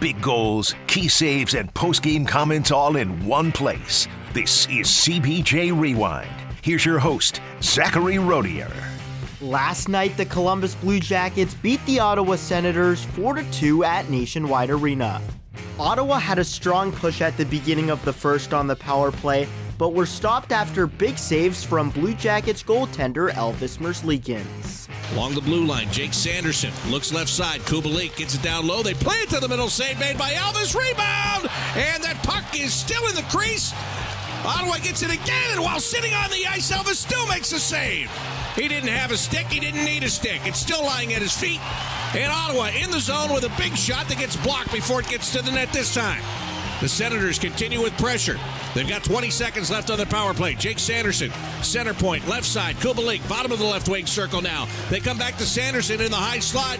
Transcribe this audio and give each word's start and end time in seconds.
big 0.00 0.20
goals, 0.22 0.74
key 0.86 1.08
saves, 1.08 1.54
and 1.54 1.72
post-game 1.74 2.24
comments 2.24 2.70
all 2.70 2.96
in 2.96 3.24
one 3.26 3.52
place. 3.52 4.06
This 4.32 4.66
is 4.66 4.86
CBJ 4.86 5.78
Rewind. 5.78 6.30
Here's 6.62 6.84
your 6.84 6.98
host, 6.98 7.40
Zachary 7.62 8.18
Rodier. 8.18 8.72
Last 9.40 9.88
night, 9.88 10.16
the 10.16 10.24
Columbus 10.24 10.74
Blue 10.74 11.00
Jackets 11.00 11.54
beat 11.54 11.84
the 11.86 12.00
Ottawa 12.00 12.36
Senators 12.36 13.04
4 13.04 13.42
2 13.52 13.84
at 13.84 14.10
Nationwide 14.10 14.70
Arena. 14.70 15.20
Ottawa 15.78 16.18
had 16.18 16.38
a 16.38 16.44
strong 16.44 16.90
push 16.90 17.20
at 17.20 17.36
the 17.36 17.44
beginning 17.44 17.88
of 17.90 18.04
the 18.04 18.12
first 18.12 18.52
on 18.52 18.66
the 18.66 18.74
power 18.76 19.12
play, 19.12 19.46
but 19.78 19.94
were 19.94 20.06
stopped 20.06 20.50
after 20.50 20.86
big 20.88 21.16
saves 21.16 21.62
from 21.62 21.90
Blue 21.90 22.14
Jackets 22.14 22.64
goaltender 22.64 23.30
Elvis 23.32 23.78
Merzlikins. 23.78 24.87
Along 25.12 25.34
the 25.34 25.40
blue 25.40 25.64
line, 25.64 25.90
Jake 25.90 26.12
Sanderson 26.12 26.72
looks 26.90 27.12
left 27.12 27.30
side. 27.30 27.60
Kubalik 27.62 28.14
gets 28.16 28.34
it 28.34 28.42
down 28.42 28.66
low. 28.66 28.82
They 28.82 28.94
play 28.94 29.16
it 29.16 29.30
to 29.30 29.40
the 29.40 29.48
middle. 29.48 29.70
Save 29.70 29.98
made 29.98 30.18
by 30.18 30.32
Elvis. 30.32 30.74
Rebound! 30.74 31.48
And 31.76 32.02
that 32.04 32.20
puck 32.22 32.44
is 32.58 32.74
still 32.74 33.06
in 33.08 33.14
the 33.14 33.22
crease. 33.22 33.72
Ottawa 34.44 34.76
gets 34.78 35.02
it 35.02 35.10
again, 35.10 35.50
and 35.52 35.60
while 35.60 35.80
sitting 35.80 36.12
on 36.14 36.30
the 36.30 36.46
ice, 36.46 36.70
Elvis 36.70 36.94
still 36.94 37.26
makes 37.26 37.52
a 37.52 37.58
save. 37.58 38.10
He 38.54 38.68
didn't 38.68 38.90
have 38.90 39.10
a 39.10 39.16
stick. 39.16 39.46
He 39.46 39.60
didn't 39.60 39.84
need 39.84 40.04
a 40.04 40.10
stick. 40.10 40.42
It's 40.44 40.58
still 40.58 40.84
lying 40.84 41.14
at 41.14 41.22
his 41.22 41.36
feet. 41.36 41.60
And 42.14 42.30
Ottawa 42.30 42.70
in 42.78 42.90
the 42.90 43.00
zone 43.00 43.32
with 43.32 43.44
a 43.44 43.52
big 43.60 43.76
shot 43.76 44.08
that 44.08 44.18
gets 44.18 44.36
blocked 44.36 44.72
before 44.72 45.00
it 45.00 45.08
gets 45.08 45.32
to 45.32 45.42
the 45.42 45.50
net 45.50 45.72
this 45.72 45.94
time. 45.94 46.22
The 46.80 46.88
Senators 46.88 47.40
continue 47.40 47.82
with 47.82 47.96
pressure. 47.98 48.38
They've 48.74 48.88
got 48.88 49.02
20 49.02 49.30
seconds 49.30 49.68
left 49.70 49.90
on 49.90 49.96
their 49.96 50.06
power 50.06 50.32
play. 50.32 50.54
Jake 50.54 50.78
Sanderson, 50.78 51.32
center 51.60 51.92
point, 51.92 52.28
left 52.28 52.46
side. 52.46 52.76
Kubalik, 52.76 53.28
bottom 53.28 53.50
of 53.50 53.58
the 53.58 53.64
left 53.64 53.88
wing 53.88 54.06
circle 54.06 54.40
now. 54.40 54.68
They 54.88 55.00
come 55.00 55.18
back 55.18 55.36
to 55.38 55.44
Sanderson 55.44 56.00
in 56.00 56.10
the 56.10 56.16
high 56.16 56.38
slot. 56.38 56.78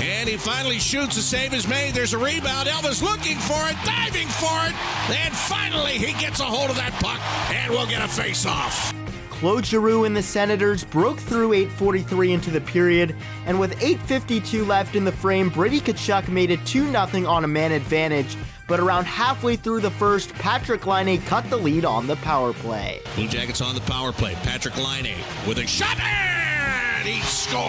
And 0.00 0.28
he 0.28 0.36
finally 0.36 0.78
shoots. 0.78 1.16
The 1.16 1.22
save 1.22 1.54
is 1.54 1.68
made. 1.68 1.94
There's 1.94 2.14
a 2.14 2.18
rebound. 2.18 2.68
Elvis 2.68 3.02
looking 3.02 3.36
for 3.38 3.60
it, 3.68 3.76
diving 3.84 4.28
for 4.28 4.58
it. 4.66 4.74
And 5.10 5.34
finally, 5.34 5.98
he 5.98 6.18
gets 6.20 6.40
a 6.40 6.44
hold 6.44 6.70
of 6.70 6.76
that 6.76 6.92
puck 6.94 7.20
and 7.52 7.70
we'll 7.70 7.86
get 7.86 8.02
a 8.02 8.08
face 8.08 8.46
off. 8.46 8.92
Claude 9.30 9.64
Giroux 9.64 10.04
and 10.04 10.16
the 10.16 10.22
Senators 10.22 10.82
broke 10.82 11.18
through 11.20 11.52
8:43 11.52 12.32
into 12.32 12.50
the 12.50 12.60
period, 12.60 13.14
and 13.46 13.60
with 13.60 13.80
8:52 13.80 14.64
left 14.64 14.96
in 14.96 15.04
the 15.04 15.12
frame, 15.12 15.48
Brady 15.48 15.80
Tkachuk 15.80 16.26
made 16.26 16.50
it 16.50 16.58
2-0 16.64 17.24
on 17.28 17.44
a 17.44 17.48
man 17.48 17.70
advantage. 17.70 18.36
But 18.68 18.80
around 18.80 19.06
halfway 19.06 19.56
through 19.56 19.80
the 19.80 19.90
first, 19.90 20.28
Patrik 20.34 20.84
Laine 20.84 21.20
cut 21.22 21.48
the 21.48 21.56
lead 21.56 21.86
on 21.86 22.06
the 22.06 22.16
power 22.16 22.52
play. 22.52 23.00
Blue 23.16 23.26
Jackets 23.26 23.62
on 23.62 23.74
the 23.74 23.80
power 23.80 24.12
play. 24.12 24.34
Patrik 24.34 24.76
Laine 24.76 25.16
with 25.48 25.58
a 25.58 25.66
shot, 25.66 25.98
and 25.98 27.08
he 27.08 27.18
scores. 27.22 27.64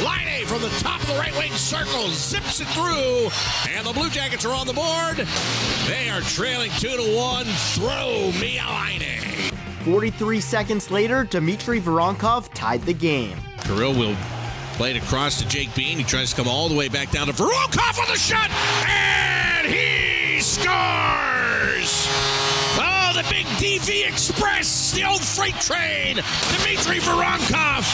Laine 0.00 0.46
from 0.46 0.62
the 0.62 0.68
top 0.78 1.00
of 1.00 1.08
the 1.08 1.14
right 1.14 1.36
wing 1.36 1.50
circle 1.52 2.08
zips 2.10 2.60
it 2.60 2.68
through, 2.68 3.30
and 3.76 3.84
the 3.84 3.92
Blue 3.92 4.10
Jackets 4.10 4.44
are 4.44 4.54
on 4.54 4.68
the 4.68 4.72
board. 4.72 5.26
They 5.88 6.08
are 6.08 6.20
trailing 6.20 6.70
two 6.78 6.96
to 6.96 7.16
one. 7.16 7.46
Throw 7.74 8.30
me 8.40 8.60
a 8.60 8.66
Laine. 8.70 9.50
43 9.84 10.40
seconds 10.40 10.92
later, 10.92 11.24
Dmitri 11.24 11.80
Voronkov 11.80 12.48
tied 12.54 12.82
the 12.82 12.94
game. 12.94 13.36
Kirill 13.62 13.94
will 13.94 14.16
play 14.74 14.92
it 14.92 15.02
across 15.02 15.40
to 15.40 15.48
Jake 15.48 15.74
Bean. 15.74 15.98
He 15.98 16.04
tries 16.04 16.30
to 16.30 16.36
come 16.36 16.46
all 16.46 16.68
the 16.68 16.76
way 16.76 16.88
back 16.88 17.10
down 17.10 17.26
to 17.26 17.32
Voronkov 17.32 17.98
with 17.98 18.10
a 18.10 18.18
shot, 18.18 18.48
and 18.88 19.31
he 19.66 20.40
scores! 20.40 22.06
Oh, 22.78 23.12
the 23.14 23.24
big 23.30 23.46
DV 23.58 24.08
Express, 24.08 24.92
the 24.92 25.04
old 25.04 25.22
freight 25.22 25.54
train. 25.60 26.16
Dmitri 26.16 26.98
Voronkov 27.00 27.84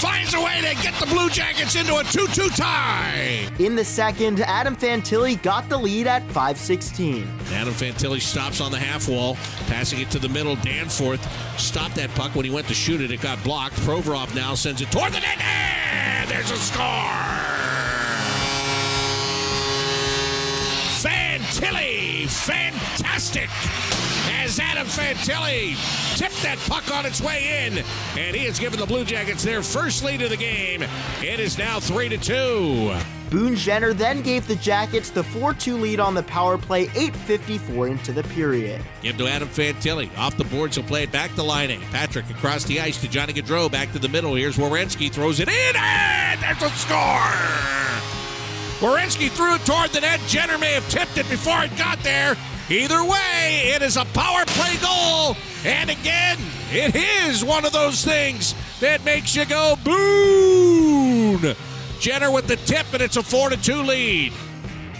finds 0.00 0.34
a 0.34 0.40
way 0.40 0.60
to 0.60 0.74
get 0.82 0.94
the 1.00 1.06
Blue 1.06 1.30
Jackets 1.30 1.74
into 1.74 1.96
a 1.96 2.02
2-2 2.02 2.54
tie. 2.54 3.48
In 3.58 3.74
the 3.74 3.84
second, 3.84 4.40
Adam 4.40 4.76
Fantilli 4.76 5.40
got 5.42 5.68
the 5.68 5.78
lead 5.78 6.06
at 6.06 6.22
5:16. 6.28 7.26
Adam 7.52 7.72
Fantilli 7.72 8.20
stops 8.20 8.60
on 8.60 8.70
the 8.70 8.78
half 8.78 9.08
wall, 9.08 9.36
passing 9.68 10.00
it 10.00 10.10
to 10.10 10.18
the 10.18 10.28
middle. 10.28 10.56
Danforth 10.56 11.26
stopped 11.58 11.94
that 11.94 12.14
puck 12.14 12.34
when 12.34 12.44
he 12.44 12.50
went 12.50 12.68
to 12.68 12.74
shoot 12.74 13.00
it. 13.00 13.10
It 13.10 13.22
got 13.22 13.42
blocked. 13.42 13.76
Provorov 13.76 14.34
now 14.34 14.54
sends 14.54 14.82
it 14.82 14.90
toward 14.90 15.12
the 15.12 15.20
net, 15.20 15.40
and 15.40 16.28
there's 16.28 16.50
a 16.50 16.58
score. 16.58 17.45
Fantilli, 21.56 22.28
fantastic! 22.28 23.48
As 24.44 24.60
Adam 24.60 24.86
Fantilli 24.86 25.74
tipped 26.14 26.42
that 26.42 26.58
puck 26.68 26.94
on 26.94 27.06
its 27.06 27.22
way 27.22 27.66
in, 27.66 27.78
and 28.18 28.36
he 28.36 28.44
has 28.44 28.58
given 28.58 28.78
the 28.78 28.84
Blue 28.84 29.06
Jackets 29.06 29.42
their 29.42 29.62
first 29.62 30.04
lead 30.04 30.20
of 30.20 30.28
the 30.28 30.36
game. 30.36 30.82
It 31.22 31.40
is 31.40 31.56
now 31.56 31.80
three 31.80 32.10
to 32.10 32.18
two. 32.18 32.94
Boone 33.30 33.56
Jenner 33.56 33.94
then 33.94 34.20
gave 34.20 34.46
the 34.46 34.56
Jackets 34.56 35.08
the 35.08 35.22
4-2 35.22 35.80
lead 35.80 35.98
on 35.98 36.12
the 36.12 36.22
power 36.24 36.58
play 36.58 36.88
8:54 36.88 37.88
into 37.88 38.12
the 38.12 38.22
period. 38.24 38.82
Give 39.00 39.16
to 39.16 39.26
Adam 39.26 39.48
Fantilli. 39.48 40.10
Off 40.18 40.36
the 40.36 40.44
boards, 40.44 40.76
he'll 40.76 40.84
play 40.84 41.04
it 41.04 41.10
back 41.10 41.34
to 41.36 41.42
Laine. 41.42 41.80
Patrik 41.90 42.28
across 42.28 42.64
the 42.64 42.82
ice 42.82 43.00
to 43.00 43.08
Johnny 43.08 43.32
Gaudreau. 43.32 43.72
Back 43.72 43.92
to 43.92 43.98
the 43.98 44.10
middle. 44.10 44.34
Here's 44.34 44.58
Werenski. 44.58 45.10
Throws 45.10 45.40
it 45.40 45.48
in, 45.48 45.76
and 45.76 46.38
there's 46.42 46.62
a 46.62 46.68
score! 46.76 47.85
Werenski 48.80 49.30
threw 49.30 49.54
it 49.54 49.64
toward 49.64 49.90
the 49.90 50.00
net. 50.02 50.20
Jenner 50.26 50.58
may 50.58 50.72
have 50.72 50.88
tipped 50.90 51.16
it 51.16 51.28
before 51.30 51.64
it 51.64 51.76
got 51.78 51.98
there. 52.00 52.36
Either 52.68 53.02
way, 53.04 53.72
it 53.74 53.80
is 53.80 53.96
a 53.96 54.04
power 54.06 54.44
play 54.46 54.76
goal. 54.78 55.36
And 55.64 55.88
again, 55.88 56.38
it 56.70 56.94
is 56.94 57.42
one 57.44 57.64
of 57.64 57.72
those 57.72 58.04
things 58.04 58.54
that 58.80 59.04
makes 59.04 59.34
you 59.34 59.46
go 59.46 59.76
boom. 59.82 61.54
Jenner 62.00 62.30
with 62.30 62.46
the 62.48 62.56
tip, 62.56 62.86
and 62.92 63.02
it's 63.02 63.16
a 63.16 63.22
4 63.22 63.50
to 63.50 63.56
2 63.56 63.82
lead. 63.82 64.32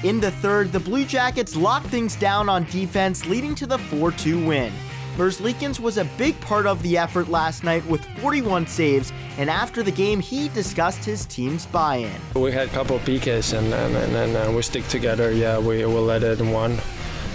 In 0.04 0.20
the 0.20 0.30
third, 0.30 0.72
the 0.72 0.80
Blue 0.80 1.04
Jackets 1.04 1.54
locked 1.54 1.88
things 1.88 2.16
down 2.16 2.48
on 2.48 2.64
defense, 2.64 3.26
leading 3.26 3.54
to 3.56 3.66
the 3.66 3.78
4-2 3.78 4.46
win. 4.46 4.72
Merzlikins 5.16 5.80
was 5.80 5.96
a 5.96 6.04
big 6.18 6.38
part 6.42 6.66
of 6.66 6.82
the 6.82 6.98
effort 6.98 7.28
last 7.28 7.64
night 7.64 7.84
with 7.86 8.04
41 8.20 8.66
saves, 8.66 9.14
and 9.38 9.48
after 9.48 9.82
the 9.82 9.90
game, 9.90 10.20
he 10.20 10.50
discussed 10.50 11.02
his 11.02 11.24
team's 11.24 11.64
buy-in. 11.64 12.12
We 12.34 12.52
had 12.52 12.68
a 12.68 12.70
couple 12.70 12.96
of 12.96 13.02
PKs, 13.02 13.56
and, 13.56 13.72
and, 13.72 13.96
and, 13.96 14.36
and 14.36 14.54
we 14.54 14.60
stick 14.60 14.86
together. 14.88 15.32
Yeah, 15.32 15.58
we 15.58 15.86
will 15.86 16.04
let 16.04 16.22
it 16.22 16.38
in 16.38 16.50
one. 16.50 16.78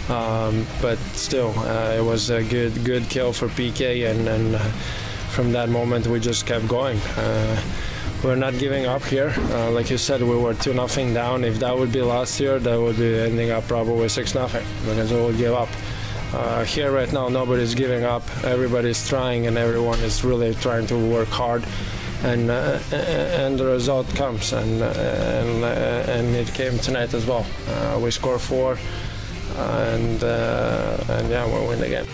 Um, 0.09 0.67
but 0.79 0.99
still, 1.13 1.57
uh, 1.57 1.95
it 1.97 2.03
was 2.03 2.29
a 2.29 2.43
good 2.43 2.83
good 2.83 3.09
kill 3.09 3.33
for 3.33 3.47
PK, 3.47 4.11
and, 4.11 4.27
and 4.27 4.55
uh, 4.55 4.59
from 5.29 5.51
that 5.53 5.69
moment 5.69 6.05
we 6.05 6.19
just 6.19 6.45
kept 6.45 6.67
going. 6.67 6.99
Uh, 7.17 7.61
we're 8.23 8.35
not 8.35 8.59
giving 8.59 8.85
up 8.85 9.03
here. 9.03 9.33
Uh, 9.49 9.71
like 9.71 9.89
you 9.89 9.97
said, 9.97 10.21
we 10.21 10.35
were 10.35 10.53
two 10.53 10.75
nothing 10.75 11.15
down. 11.15 11.43
If 11.43 11.57
that 11.59 11.75
would 11.75 11.91
be 11.91 12.03
last 12.03 12.39
year, 12.39 12.59
that 12.59 12.79
would 12.79 12.97
be 12.97 13.17
ending 13.17 13.49
up 13.49 13.67
probably 13.67 14.07
six 14.09 14.35
nothing 14.35 14.65
because 14.85 15.11
we 15.11 15.19
would 15.19 15.37
give 15.37 15.53
up. 15.53 15.69
Uh, 16.33 16.63
here 16.63 16.91
right 16.91 17.11
now, 17.11 17.27
nobody's 17.29 17.75
giving 17.75 18.03
up. 18.03 18.23
Everybody's 18.43 19.07
trying, 19.07 19.47
and 19.47 19.57
everyone 19.57 19.99
is 19.99 20.23
really 20.23 20.53
trying 20.55 20.87
to 20.87 20.97
work 20.97 21.29
hard. 21.29 21.63
And 22.23 22.51
uh, 22.51 22.79
and 22.91 23.59
the 23.59 23.65
result 23.65 24.07
comes, 24.15 24.53
and 24.53 24.81
and 24.81 25.63
and 25.63 26.35
it 26.35 26.53
came 26.53 26.77
tonight 26.79 27.13
as 27.13 27.25
well. 27.25 27.45
we 27.99 28.11
score 28.11 28.37
four 28.39 28.77
and 29.57 30.23
uh, 30.23 30.97
and 31.09 31.29
yeah, 31.29 31.45
we'll 31.45 31.67
win 31.67 31.79
the 31.79 31.89
game. 31.89 32.05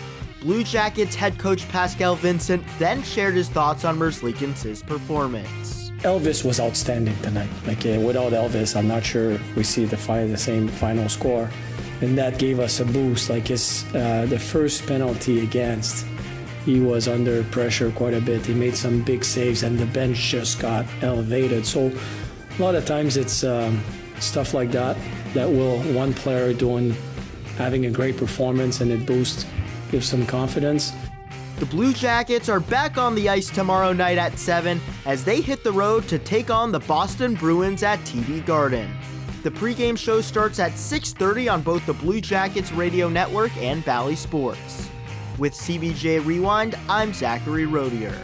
Blue 0.42 0.64
Jackets 0.64 1.16
head 1.16 1.38
coach 1.38 1.68
Pascal 1.70 2.16
Vincent 2.16 2.64
then 2.80 3.04
shared 3.04 3.36
his 3.36 3.50
thoughts 3.50 3.86
on 3.86 3.98
Merzlikins' 3.98 4.86
performance. 4.86 5.92
Elvis 6.02 6.46
was 6.46 6.60
outstanding 6.60 7.18
tonight. 7.22 7.50
Like 7.66 7.86
uh, 7.86 8.00
without 8.00 8.32
Elvis, 8.32 8.76
I'm 8.76 8.88
not 8.88 9.04
sure 9.04 9.40
we 9.56 9.64
see 9.64 9.86
the 9.86 9.98
fi- 9.98 10.28
the 10.28 10.38
same 10.38 10.68
final 10.68 11.10
score, 11.10 11.50
and 12.02 12.18
that 12.18 12.38
gave 12.38 12.60
us 12.60 12.80
a 12.80 12.86
boost. 12.86 13.30
Like 13.30 13.48
his 13.48 13.86
uh, 13.96 14.26
the 14.28 14.40
first 14.40 14.86
penalty 14.86 15.44
against, 15.44 16.06
he 16.66 16.80
was 16.80 17.08
under 17.08 17.44
pressure 17.46 17.92
quite 17.92 18.14
a 18.14 18.22
bit. 18.22 18.46
He 18.46 18.54
made 18.54 18.76
some 18.76 19.04
big 19.04 19.24
saves, 19.24 19.64
and 19.64 19.78
the 19.78 19.86
bench 19.88 20.18
just 20.18 20.60
got 20.60 20.86
elevated. 21.02 21.66
So 21.66 21.92
a 22.58 22.62
lot 22.62 22.76
of 22.76 22.86
times 22.86 23.18
it's 23.18 23.44
um, 23.44 23.82
stuff 24.20 24.54
like 24.54 24.72
that 24.72 24.98
that 25.34 25.50
will 25.50 25.80
one 25.94 26.14
player 26.14 26.54
doing 26.54 26.96
having 27.58 27.86
a 27.88 27.92
great 27.92 28.18
performance 28.18 28.82
and 28.82 28.92
it 28.92 29.06
boosts, 29.06 29.46
gives 29.92 30.08
some 30.08 30.26
confidence. 30.26 30.94
The 31.58 31.66
Blue 31.66 31.92
Jackets 31.92 32.50
are 32.50 32.60
back 32.60 32.98
on 32.98 33.16
the 33.16 33.30
ice 33.30 33.50
tomorrow 33.50 33.92
night 33.92 34.20
at 34.20 34.38
7 34.38 34.80
as 35.08 35.24
they 35.24 35.42
hit 35.42 35.64
the 35.64 35.72
road 35.72 36.08
to 36.08 36.20
take 36.20 36.52
on 36.52 36.72
the 36.72 36.80
Boston 36.82 37.34
Bruins 37.34 37.82
at 37.82 38.00
TD 38.02 38.46
Garden. 38.46 38.96
The 39.44 39.52
pregame 39.52 39.98
show 39.98 40.20
starts 40.22 40.60
at 40.60 40.74
6:30 40.74 41.48
on 41.48 41.62
both 41.62 41.86
the 41.86 41.94
Blue 41.94 42.20
Jackets 42.20 42.72
radio 42.72 43.08
network 43.08 43.56
and 43.58 43.86
Bally 43.86 44.16
Sports. 44.16 44.90
With 45.38 45.54
CBJ 45.54 46.26
Rewind, 46.26 46.76
I'm 46.90 47.14
Zachary 47.14 47.66
Rodier. 47.66 48.18